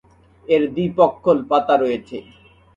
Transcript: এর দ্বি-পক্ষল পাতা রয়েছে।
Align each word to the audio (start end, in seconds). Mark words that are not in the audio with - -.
এর 0.47 0.63
দ্বি-পক্ষল 0.75 1.37
পাতা 1.49 1.75
রয়েছে। 1.77 2.17